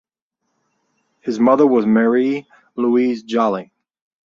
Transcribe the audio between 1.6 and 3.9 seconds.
was Marie Louise Jolly.